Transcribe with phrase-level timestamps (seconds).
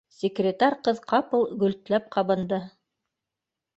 [0.19, 2.61] Секретарь ҡыҙ ҡапыл гөлтләп ҡабынды